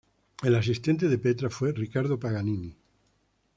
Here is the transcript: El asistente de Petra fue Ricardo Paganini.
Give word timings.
El 0.41 0.55
asistente 0.55 1.07
de 1.09 1.19
Petra 1.19 1.51
fue 1.51 1.73
Ricardo 1.73 2.19
Paganini. 2.19 2.75